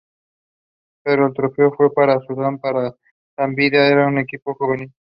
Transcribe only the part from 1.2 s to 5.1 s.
el trofeo fue para Sudán, porque Zambia era un equipo juvenil.